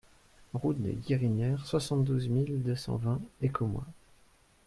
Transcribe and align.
Route 0.55 0.81
des 0.81 0.93
Guérinières, 0.93 1.67
soixante-douze 1.67 2.27
mille 2.27 2.63
deux 2.63 2.75
cent 2.75 2.95
vingt 2.97 3.21
Écommoy 3.43 3.83